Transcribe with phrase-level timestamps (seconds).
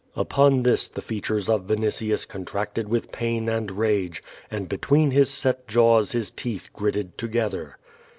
[0.17, 5.67] T^])on this the features of Vinitius contracted Avith pain and rage, and between his set
[5.67, 7.77] jaws his teeth gritted together.